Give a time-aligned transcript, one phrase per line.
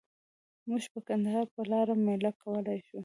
[0.67, 2.99] موږ به د کندهار په لاره میله وکولای شو؟